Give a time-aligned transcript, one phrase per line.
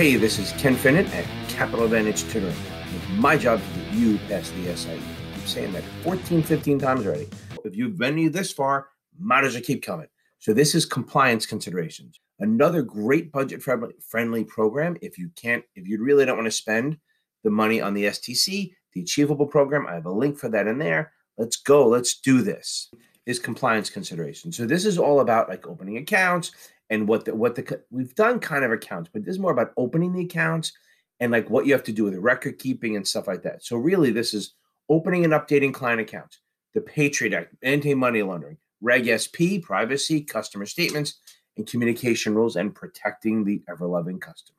[0.00, 2.56] Hey, this is Ken Finnan at Capital Advantage Tutoring.
[2.96, 4.98] It's my job to get you past the SIE.
[5.34, 7.28] I'm saying that 14, 15 times already.
[7.66, 10.06] If you've been this far, might as well keep coming.
[10.38, 12.18] So this is compliance considerations.
[12.38, 14.96] Another great budget friendly program.
[15.02, 16.96] If you can't, if you really don't want to spend
[17.44, 20.78] the money on the STC, the Achievable program, I have a link for that in
[20.78, 21.12] there.
[21.36, 21.86] Let's go.
[21.86, 22.90] Let's do this.
[23.26, 24.50] Is compliance consideration.
[24.50, 26.52] So this is all about like opening accounts
[26.90, 29.72] and what the what the we've done kind of accounts, but this is more about
[29.76, 30.72] opening the accounts
[31.20, 33.64] and like what you have to do with the record keeping and stuff like that.
[33.64, 34.54] So really, this is
[34.88, 36.40] opening and updating client accounts,
[36.74, 41.20] the Patriot Act, anti-money laundering, Reg SP, privacy, customer statements,
[41.56, 44.56] and communication rules, and protecting the ever-loving customer.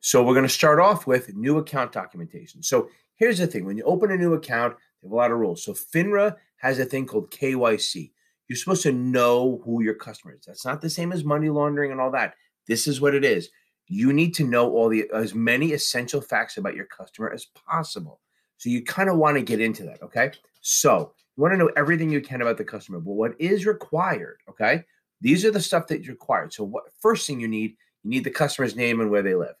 [0.00, 2.62] So we're going to start off with new account documentation.
[2.62, 5.38] So here's the thing: when you open a new account, they have a lot of
[5.38, 5.64] rules.
[5.64, 8.12] So FINRA has a thing called KYC.
[8.48, 10.44] You're supposed to know who your customer is.
[10.46, 12.34] That's not the same as money laundering and all that.
[12.66, 13.48] This is what it is.
[13.88, 18.20] You need to know all the as many essential facts about your customer as possible.
[18.58, 20.32] So you kind of want to get into that, okay?
[20.60, 23.00] So you want to know everything you can about the customer.
[23.00, 24.84] But what is required, okay?
[25.20, 26.52] These are the stuff that's required.
[26.52, 29.54] So what first thing you need, you need the customer's name and where they live.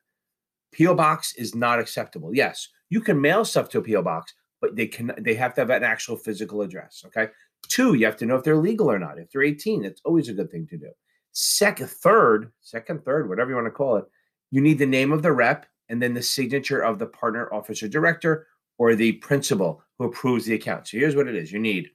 [0.76, 2.34] PO box is not acceptable.
[2.34, 5.60] Yes, you can mail stuff to a PO box, but they can they have to
[5.60, 7.02] have an actual physical address.
[7.06, 7.28] Okay.
[7.66, 9.18] Two, you have to know if they're legal or not.
[9.18, 10.90] If they're 18, it's always a good thing to do.
[11.32, 14.04] Second, third, second, third, whatever you want to call it,
[14.50, 17.88] you need the name of the rep and then the signature of the partner, officer,
[17.88, 18.46] director,
[18.78, 20.88] or the principal who approves the account.
[20.88, 21.90] So here's what it is: you need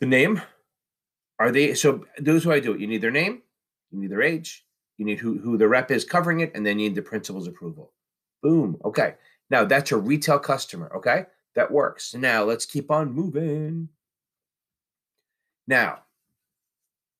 [0.00, 0.40] the name.
[1.38, 2.04] Are they so?
[2.18, 2.80] Those who I do it.
[2.80, 3.42] You need their name,
[3.90, 4.66] you need their age,
[4.98, 7.48] you need who who the rep is covering it, and then you need the principal's
[7.48, 7.92] approval.
[8.42, 8.76] Boom.
[8.84, 9.14] Okay.
[9.50, 10.92] Now that's a retail customer.
[10.96, 11.26] Okay.
[11.54, 12.14] That works.
[12.14, 13.88] Now let's keep on moving.
[15.66, 16.00] Now,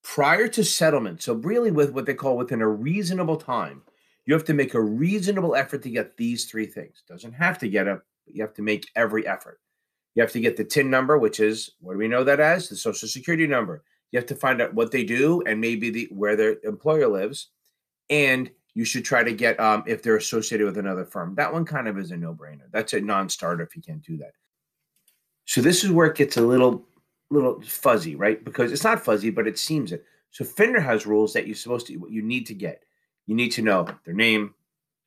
[0.03, 3.83] prior to settlement, so really with what they call within a reasonable time,
[4.27, 7.03] you have to make a reasonable effort to get these three things.
[7.09, 9.61] Doesn't have to get them, but you have to make every effort.
[10.15, 12.69] You have to get the TIN number, which is what do we know that as?
[12.69, 13.83] The social security number.
[14.13, 17.49] You have to find out what they do and maybe the where their employer lives.
[18.09, 21.35] And you should try to get um, if they're associated with another firm.
[21.35, 22.71] That one kind of is a no-brainer.
[22.73, 24.33] That's a non-starter if you can't do that.
[25.47, 26.87] So this is where it gets a little
[27.35, 28.43] little fuzzy, right?
[28.43, 30.05] Because it's not fuzzy, but it seems it.
[30.31, 32.83] So FINRA has rules that you're supposed to what you need to get.
[33.27, 34.55] You need to know their name,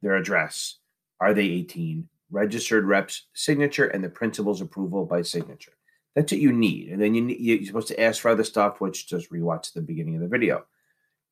[0.02, 0.78] their address,
[1.20, 5.74] are they 18, registered reps signature, and the principal's approval by signature.
[6.16, 6.90] That's what you need.
[6.90, 10.16] And then you you're supposed to ask for other stuff, which just rewatch the beginning
[10.16, 10.66] of the video.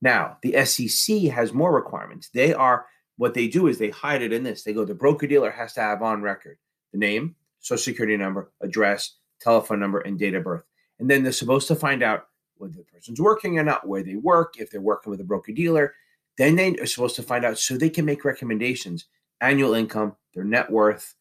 [0.02, 2.30] Now, the SEC has more requirements.
[2.30, 2.86] They are
[3.18, 4.64] what they do is they hide it in this.
[4.64, 6.58] They go, the broker dealer has to have on record
[6.92, 10.64] the name, social security number, address, telephone number, and date of birth.
[11.00, 14.16] And then they're supposed to find out whether the person's working or not, where they
[14.16, 15.94] work, if they're working with a broker dealer.
[16.38, 19.06] Then they are supposed to find out so they can make recommendations,
[19.42, 21.16] annual income, their net worth,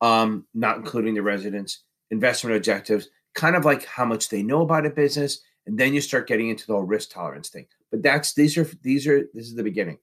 [0.00, 4.86] um, not including the residence, investment objectives, kind of like how much they know about
[4.86, 5.40] a business.
[5.66, 7.66] And then you start getting into the whole risk tolerance thing.
[7.90, 9.98] But that's these are these are this is the beginning.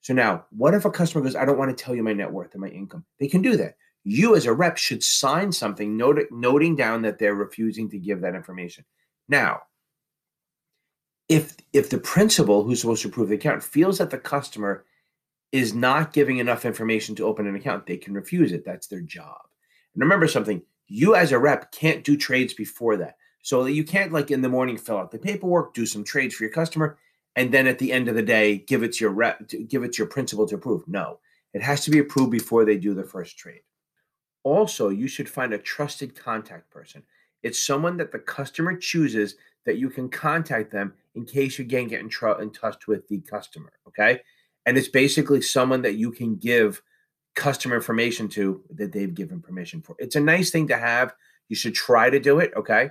[0.00, 2.30] So now, what if a customer goes, I don't want to tell you my net
[2.30, 3.04] worth and my income?
[3.18, 7.18] They can do that you as a rep should sign something not- noting down that
[7.18, 8.84] they're refusing to give that information.
[9.28, 9.62] Now,
[11.28, 14.84] if if the principal who's supposed to approve the account feels that the customer
[15.52, 18.64] is not giving enough information to open an account, they can refuse it.
[18.64, 19.40] That's their job.
[19.94, 23.16] And remember something, you as a rep can't do trades before that.
[23.42, 26.44] So you can't like in the morning fill out the paperwork, do some trades for
[26.44, 26.98] your customer,
[27.36, 29.92] and then at the end of the day give it to your rep, give it
[29.92, 30.86] to your principal to approve.
[30.86, 31.18] No,
[31.52, 33.62] it has to be approved before they do the first trade.
[34.44, 37.02] Also, you should find a trusted contact person.
[37.42, 39.36] It's someone that the customer chooses
[39.66, 43.06] that you can contact them in case you can't get in, tr- in touch with
[43.08, 43.72] the customer.
[43.86, 44.20] Okay.
[44.66, 46.82] And it's basically someone that you can give
[47.34, 49.96] customer information to that they've given permission for.
[49.98, 51.14] It's a nice thing to have.
[51.48, 52.52] You should try to do it.
[52.56, 52.90] Okay.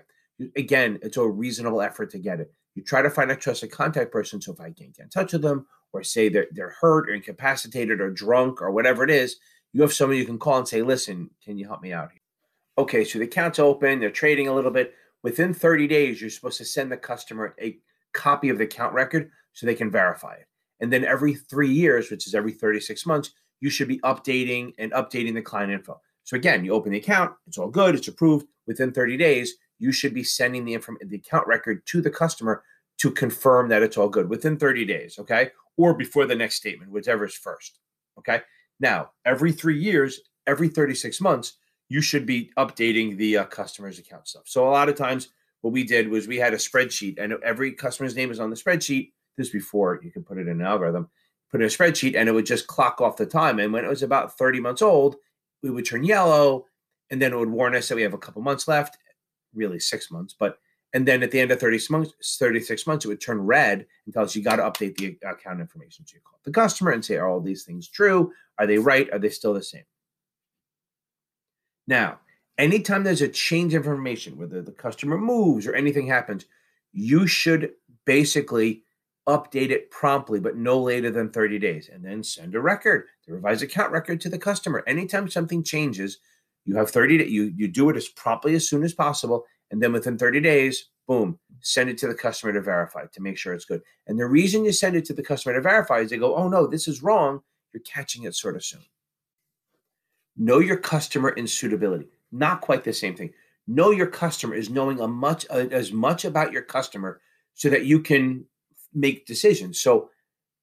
[0.56, 2.52] Again, it's a reasonable effort to get it.
[2.76, 4.42] You try to find a trusted contact person.
[4.42, 7.14] So if I can't get in touch with them or say they're, they're hurt or
[7.14, 9.38] incapacitated or drunk or whatever it is,
[9.74, 12.22] you have somebody you can call and say, listen, can you help me out here?
[12.78, 14.94] Okay, so the account's open, they're trading a little bit.
[15.24, 17.78] Within 30 days, you're supposed to send the customer a
[18.14, 20.48] copy of the account record so they can verify it.
[20.80, 24.92] And then every three years, which is every 36 months, you should be updating and
[24.94, 26.02] updating the client info.
[26.24, 28.48] So again, you open the account, it's all good, it's approved.
[28.68, 32.64] Within 30 days, you should be sending the inform- the account record to the customer
[33.00, 35.52] to confirm that it's all good within 30 days, okay?
[35.78, 37.80] Or before the next statement, whichever is first,
[38.18, 38.42] okay?
[38.82, 41.54] Now, every three years, every 36 months,
[41.88, 44.44] you should be updating the uh, customer's account stuff.
[44.46, 45.30] So a lot of times,
[45.62, 48.56] what we did was we had a spreadsheet, and every customer's name is on the
[48.56, 49.12] spreadsheet.
[49.38, 51.10] This before you can put it in an algorithm.
[51.50, 53.60] put in a spreadsheet and it would just clock off the time.
[53.60, 55.16] And when it was about 30 months old,
[55.62, 56.66] we would turn yellow
[57.10, 58.98] and then it would warn us that we have a couple months left,
[59.54, 60.36] really six months.
[60.38, 60.58] But
[60.94, 64.14] and then at the end of 30 months, 36 months, it would turn red and
[64.14, 66.06] tell us you got to update the account information.
[66.06, 68.34] So you call the customer and say, are all these things true?
[68.58, 69.12] Are they right?
[69.14, 69.84] Are they still the same?
[71.88, 72.20] Now,
[72.58, 76.46] anytime there's a change of information, whether the customer moves or anything happens,
[76.92, 77.72] you should
[78.06, 78.84] basically
[79.30, 83.34] update it promptly, but no later than 30 days, and then send a record, the
[83.34, 84.84] revised account record to the customer.
[84.88, 86.18] Anytime something changes,
[86.66, 89.82] you have 30 days, you, you do it as promptly as soon as possible, and
[89.82, 93.54] then within 30 days, boom, send it to the customer to verify to make sure
[93.54, 93.82] it's good.
[94.08, 96.48] And the reason you send it to the customer to verify is they go, oh
[96.48, 97.42] no, this is wrong.
[97.74, 98.84] You're catching it sort of soon.
[100.38, 102.08] Know your customer in suitability.
[102.32, 103.34] Not quite the same thing.
[103.68, 107.22] Know your customer is knowing a much uh, as much about your customer
[107.54, 108.46] so that you can
[108.94, 109.80] make decisions.
[109.80, 110.10] So,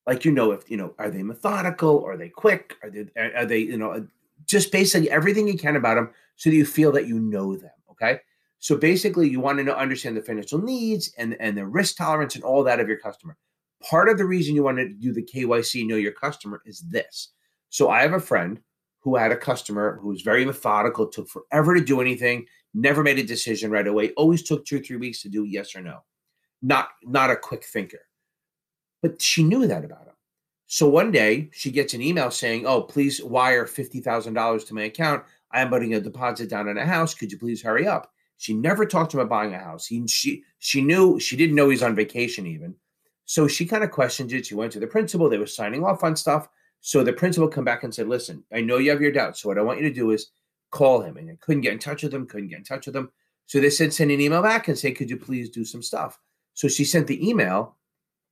[0.06, 2.04] like you know, if you know, are they methodical?
[2.04, 2.74] Are they quick?
[2.82, 4.06] Are they are they you know
[4.46, 7.70] just basically everything you can about them so that you feel that you know them.
[7.90, 8.20] Okay.
[8.60, 12.34] So basically, you want to know, understand the financial needs and and the risk tolerance
[12.34, 13.36] and all that of your customer.
[13.82, 17.32] Part of the reason you want to do the KYC, know your customer, is this.
[17.70, 18.60] So I have a friend
[19.00, 23.18] who had a customer who was very methodical, took forever to do anything, never made
[23.18, 26.00] a decision right away, always took two or three weeks to do yes or no.
[26.60, 28.00] Not not a quick thinker.
[29.02, 30.14] But she knew that about him.
[30.66, 35.24] So one day she gets an email saying, Oh, please wire $50,000 to my account.
[35.50, 37.14] I am putting a deposit down on a house.
[37.14, 38.12] Could you please hurry up?
[38.38, 39.86] She never talked to him about buying a house.
[39.86, 42.74] He, she, she knew, she didn't know he's on vacation even.
[43.24, 44.46] So she kind of questioned it.
[44.46, 45.28] She went to the principal.
[45.28, 46.48] They were signing off on stuff.
[46.80, 49.42] So the principal come back and said, listen, I know you have your doubts.
[49.42, 50.30] So what I want you to do is
[50.70, 51.16] call him.
[51.16, 53.10] And I couldn't get in touch with him, couldn't get in touch with him.
[53.46, 56.18] So they said, send an email back and say, could you please do some stuff?
[56.54, 57.76] So she sent the email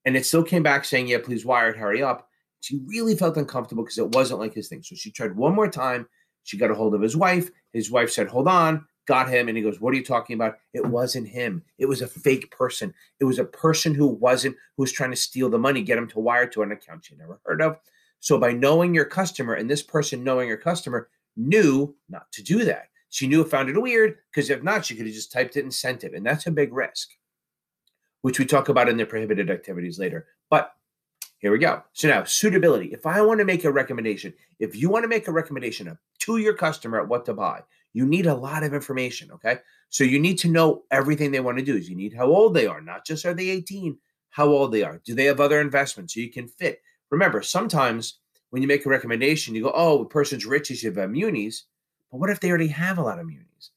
[0.04, 2.28] and it still came back saying, yeah, please wire it, hurry up.
[2.60, 4.82] She really felt uncomfortable because it wasn't like his thing.
[4.82, 6.08] So she tried one more time.
[6.44, 7.50] She got a hold of his wife.
[7.72, 9.48] His wife said, hold on, got him.
[9.48, 10.58] And he goes, what are you talking about?
[10.72, 11.62] It wasn't him.
[11.78, 12.94] It was a fake person.
[13.20, 16.08] It was a person who wasn't, who was trying to steal the money, get him
[16.08, 17.78] to wire to an account she never heard of.
[18.20, 22.64] So by knowing your customer and this person knowing your customer knew not to do
[22.64, 22.88] that.
[23.10, 25.62] She knew it found it weird because if not, she could have just typed it
[25.62, 26.12] and sent it.
[26.14, 27.10] And that's a big risk
[28.26, 30.26] which we talk about in the prohibited activities later.
[30.50, 30.74] But
[31.38, 31.84] here we go.
[31.92, 32.86] So now, suitability.
[32.86, 36.36] If I want to make a recommendation, if you want to make a recommendation to
[36.38, 37.62] your customer at what to buy,
[37.96, 39.32] you need a lot of information.
[39.32, 39.56] Okay.
[39.88, 41.76] So you need to know everything they want to do.
[41.76, 43.96] Is You need how old they are, not just are they 18,
[44.28, 45.00] how old they are.
[45.02, 46.82] Do they have other investments so you can fit?
[47.08, 48.18] Remember, sometimes
[48.50, 51.64] when you make a recommendation, you go, oh, the person's rich, you should have munis.
[52.12, 53.70] But what if they already have a lot of munis?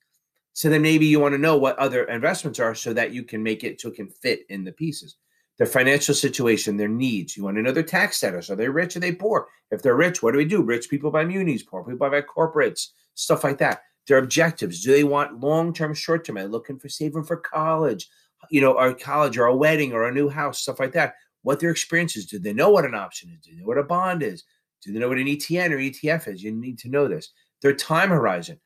[0.52, 3.42] So then maybe you want to know what other investments are so that you can
[3.42, 5.16] make it so it can fit in the pieces.
[5.58, 7.38] Their financial situation, their needs.
[7.38, 8.50] You want to know their tax status.
[8.50, 8.98] Are they rich?
[8.98, 9.48] Are they poor?
[9.72, 10.62] If they're rich, what do we do?
[10.62, 13.84] Rich people buy munis, poor people buy corporates, stuff like that.
[14.08, 14.84] Their objectives.
[14.84, 16.38] Do they want long term, short term?
[16.38, 18.08] Are they looking for saving for college?
[18.50, 21.16] You know, or college or a wedding or a new house, stuff like that.
[21.42, 22.26] What their experiences.
[22.26, 23.46] Do they know what an option is?
[23.46, 24.44] Do they know what a bond is?
[24.84, 26.44] Do they know what an ETN or ETF is?
[26.44, 27.32] You need to know this.
[27.62, 28.60] Their time horizon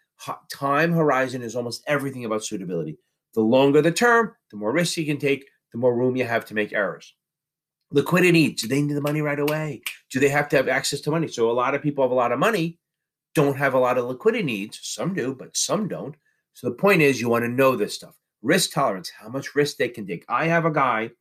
[0.51, 2.97] time horizon is almost everything about suitability.
[3.33, 6.45] The longer the term, the more risk you can take, the more room you have
[6.45, 7.13] to make errors.
[7.91, 9.81] Liquidity, do they need the money right away?
[10.11, 11.27] Do they have to have access to money?
[11.27, 12.79] So a lot of people have a lot of money,
[13.33, 14.79] don't have a lot of liquidity needs.
[14.81, 16.15] Some do, but some don't.
[16.53, 18.15] So the point is you want to know this stuff.
[18.41, 20.25] Risk tolerance, how much risk they can take.
[20.29, 21.11] I have a guy,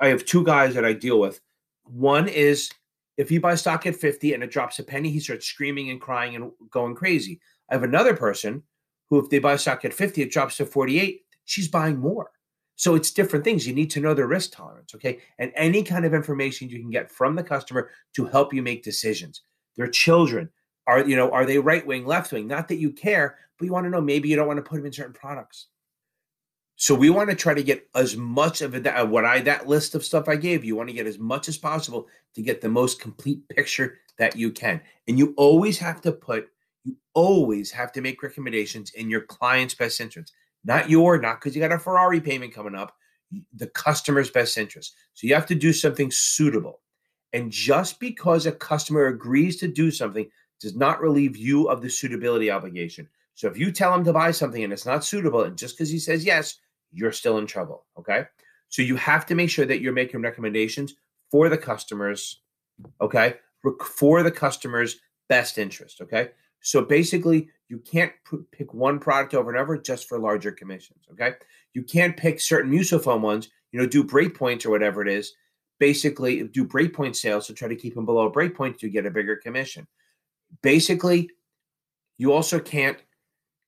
[0.00, 1.40] I have two guys that I deal with.
[1.84, 2.70] One is
[3.16, 6.00] if you buy stock at 50 and it drops a penny, he starts screaming and
[6.00, 7.40] crying and going crazy.
[7.70, 8.62] I have another person
[9.10, 12.30] who, if they buy stock at 50, it drops to 48, she's buying more.
[12.76, 13.66] So it's different things.
[13.66, 15.20] You need to know their risk tolerance, okay?
[15.38, 18.82] And any kind of information you can get from the customer to help you make
[18.82, 19.42] decisions.
[19.76, 20.48] Their children
[20.86, 22.46] are, you know, are they right wing, left wing?
[22.46, 24.76] Not that you care, but you want to know maybe you don't want to put
[24.76, 25.68] them in certain products.
[26.76, 29.68] So we want to try to get as much of it, uh, what I that
[29.68, 32.60] list of stuff I gave you want to get as much as possible to get
[32.60, 34.80] the most complete picture that you can.
[35.06, 36.48] And you always have to put
[36.84, 40.32] you always have to make recommendations in your client's best interest,
[40.64, 42.96] not your, not because you got a Ferrari payment coming up,
[43.54, 44.96] the customer's best interest.
[45.14, 46.80] So you have to do something suitable.
[47.32, 50.28] And just because a customer agrees to do something
[50.62, 53.08] does not relieve you of the suitability obligation.
[53.34, 55.90] So if you tell him to buy something and it's not suitable, and just because
[55.90, 56.58] he says yes,
[56.92, 57.84] you're still in trouble.
[57.98, 58.24] Okay.
[58.68, 60.94] So you have to make sure that you're making recommendations
[61.30, 62.40] for the customers,
[63.00, 63.34] okay,
[63.84, 64.96] for the customer's
[65.28, 66.00] best interest.
[66.00, 66.30] Okay.
[66.62, 71.04] So basically, you can't p- pick one product over and over just for larger commissions.
[71.12, 71.32] Okay,
[71.74, 73.48] you can't pick certain fund ones.
[73.72, 75.32] You know, do breakpoints or whatever it is,
[75.80, 79.10] basically do breakpoint sales to try to keep them below a breakpoint to get a
[79.10, 79.86] bigger commission.
[80.62, 81.30] Basically,
[82.18, 82.98] you also can't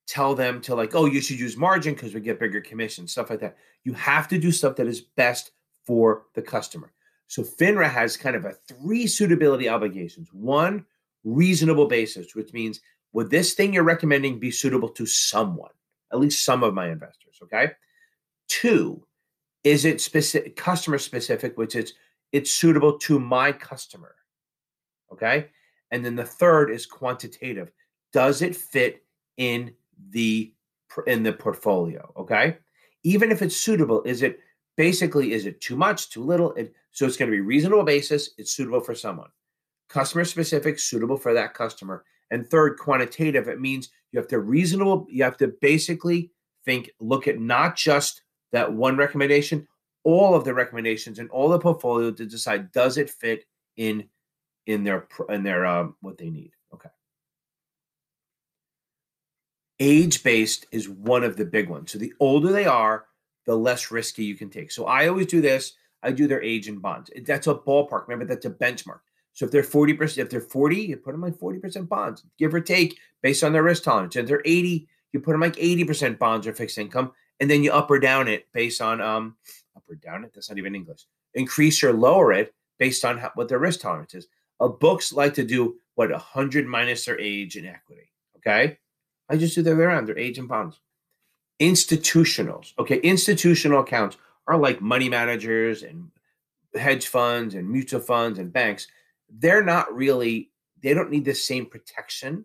[0.07, 3.31] tell them to like, oh, you should use margin because we get bigger commission, stuff
[3.31, 3.57] like that.
[3.85, 5.53] You have to do stuff that is best
[5.85, 6.93] for the customer.
[7.27, 10.29] So FINRA has kind of a three suitability obligations.
[10.33, 10.85] One,
[11.25, 12.81] reasonable basis, which means
[13.13, 15.71] would this thing you're recommending be suitable to someone,
[16.13, 17.39] at least some of my investors?
[17.43, 17.73] Okay.
[18.49, 19.07] Two,
[19.63, 21.95] is it specific customer specific, which is
[22.35, 24.17] it's suitable to my customer.
[25.13, 25.47] Okay.
[25.95, 27.71] And then the third is quantitative.
[28.13, 29.05] Does it fit
[29.37, 29.73] in
[30.11, 30.53] the
[31.07, 32.13] in the portfolio?
[32.17, 32.59] Okay.
[33.05, 34.41] Even if it's suitable, is it
[34.77, 36.53] basically is it too much, too little?
[36.55, 38.31] It, so it's going to be reasonable basis.
[38.39, 39.29] It's suitable for someone.
[39.89, 42.05] Customer specific, suitable for that customer.
[42.33, 43.47] And third, quantitative.
[43.47, 45.07] It means you have to reasonable.
[45.09, 46.33] You have to basically
[46.65, 49.69] think, look at not just that one recommendation,
[50.03, 53.45] all of the recommendations and all the portfolio to decide does it fit
[53.77, 54.09] in
[54.67, 56.53] in their in their um, what they need.
[56.73, 56.89] Okay.
[59.81, 61.93] Age based is one of the big ones.
[61.93, 63.07] So the older they are,
[63.47, 64.71] the less risky you can take.
[64.71, 65.75] So I always do this.
[66.03, 67.11] I do their age in bonds.
[67.25, 68.07] That's a ballpark.
[68.09, 69.01] Remember, that's a benchmark.
[69.33, 72.61] So if they're 40%, if they're 40, you put them like 40% bonds, give or
[72.61, 74.15] take, based on their risk tolerance.
[74.15, 77.73] If they're 80, you put them like 80% bonds or fixed income, and then you
[77.73, 79.37] up or down it based on um
[79.77, 80.33] up or down it.
[80.35, 81.07] That's not even English.
[81.35, 84.29] Increase or lower it based on how, what their risk tolerance is.
[84.69, 88.11] Books like to do what 100 minus their age in equity.
[88.39, 88.79] Okay,
[89.29, 90.07] I just do the other around.
[90.07, 90.81] Their age and bonds.
[91.61, 92.73] Institutionals.
[92.79, 94.17] Okay, institutional accounts
[94.47, 96.11] are like money managers and
[96.75, 98.87] hedge funds and mutual funds and banks.
[99.29, 100.51] They're not really.
[100.83, 102.45] They don't need the same protection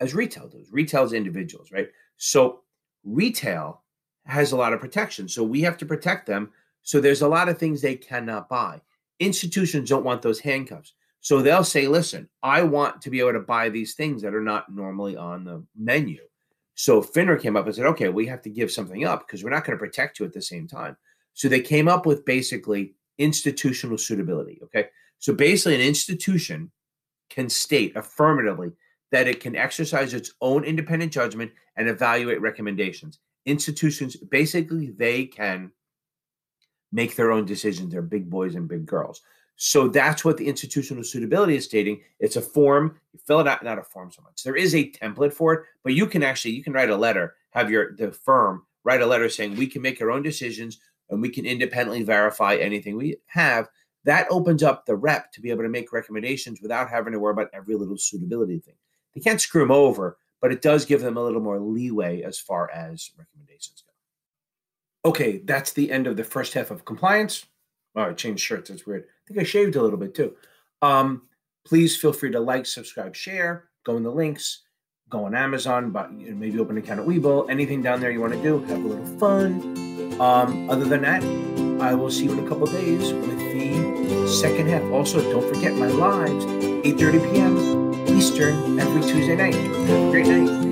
[0.00, 0.72] as retail does.
[0.72, 1.90] Retail's individuals, right?
[2.16, 2.60] So
[3.04, 3.82] retail
[4.24, 5.28] has a lot of protection.
[5.28, 6.50] So we have to protect them.
[6.82, 8.80] So there's a lot of things they cannot buy.
[9.20, 10.94] Institutions don't want those handcuffs.
[11.20, 14.40] So they'll say, listen, I want to be able to buy these things that are
[14.40, 16.20] not normally on the menu.
[16.74, 19.50] So FINRA came up and said, okay, we have to give something up because we're
[19.50, 20.96] not going to protect you at the same time.
[21.34, 24.60] So they came up with basically institutional suitability.
[24.62, 24.88] Okay.
[25.18, 26.70] So basically, an institution
[27.30, 28.72] can state affirmatively
[29.10, 33.18] that it can exercise its own independent judgment and evaluate recommendations.
[33.46, 35.72] Institutions, basically, they can
[36.92, 37.92] make their own decisions.
[37.92, 39.22] They're big boys and big girls.
[39.60, 42.00] So that's what the institutional suitability is stating.
[42.20, 42.96] It's a form.
[43.12, 44.44] You fill it out, not a form so much.
[44.44, 47.34] There is a template for it, but you can actually you can write a letter,
[47.50, 50.78] have your the firm write a letter saying we can make our own decisions
[51.10, 53.68] and we can independently verify anything we have.
[54.04, 57.32] That opens up the rep to be able to make recommendations without having to worry
[57.32, 58.76] about every little suitability thing.
[59.14, 62.38] They can't screw them over, but it does give them a little more leeway as
[62.38, 65.10] far as recommendations go.
[65.10, 67.44] Okay, that's the end of the first half of compliance.
[67.96, 68.70] Oh, I changed shirts.
[68.70, 69.06] That's weird.
[69.28, 70.34] I think I shaved a little bit too.
[70.80, 71.22] Um,
[71.66, 74.62] please feel free to like, subscribe, share, go in the links,
[75.10, 77.50] go on Amazon, but maybe open an account at Webull.
[77.50, 79.60] Anything down there you want to do, have a little fun.
[80.18, 81.22] Um, other than that,
[81.82, 84.82] I will see you in a couple days with the second half.
[84.92, 88.16] Also, don't forget my lives, 8.30 p.m.
[88.16, 89.54] Eastern every Tuesday night.
[89.54, 90.67] Have a great night.